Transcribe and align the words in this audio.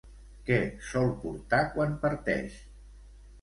Què 0.45 0.55
sol 0.91 1.11
portar 1.25 1.59
quan 1.75 1.93
parteix? 2.07 2.57